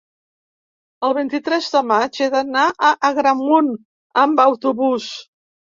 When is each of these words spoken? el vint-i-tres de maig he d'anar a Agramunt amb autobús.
el 1.09 1.13
vint-i-tres 1.17 1.69
de 1.75 1.83
maig 1.91 2.23
he 2.27 2.31
d'anar 2.37 2.65
a 2.91 2.93
Agramunt 3.13 3.73
amb 4.27 4.47
autobús. 4.51 5.17